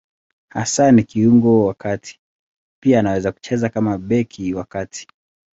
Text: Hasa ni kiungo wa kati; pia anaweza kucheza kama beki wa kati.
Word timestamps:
Hasa 0.49 0.91
ni 0.91 1.03
kiungo 1.03 1.65
wa 1.67 1.73
kati; 1.73 2.19
pia 2.83 2.99
anaweza 2.99 3.31
kucheza 3.31 3.69
kama 3.69 3.97
beki 3.97 4.53
wa 4.53 4.63
kati. 4.63 5.07